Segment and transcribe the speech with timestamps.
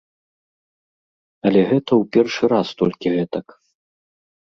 [1.47, 3.47] Але гэта ў першы раз толькі гэтак.